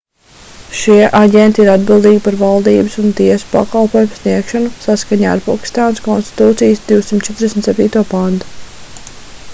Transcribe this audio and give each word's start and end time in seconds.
šie 0.77 1.01
aģenti 1.17 1.61
ir 1.65 1.69
atbildīgi 1.73 2.21
par 2.27 2.37
valdības 2.39 2.95
un 3.03 3.11
tiesu 3.19 3.49
pakalpojumu 3.53 4.19
sniegšanu 4.21 4.73
saskaņā 4.87 5.29
ar 5.35 5.45
pakistānas 5.51 6.03
konstitūcijas 6.09 6.83
247. 6.91 8.05
pantu 8.17 8.53